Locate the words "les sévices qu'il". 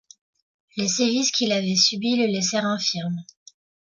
0.77-1.51